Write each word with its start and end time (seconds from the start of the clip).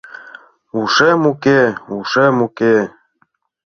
Ушем 0.79 1.21
уке, 1.31 1.59
ушем 1.97 2.35
уке 2.47 2.75